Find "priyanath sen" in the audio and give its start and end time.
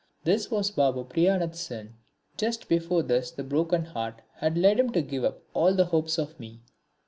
1.05-1.93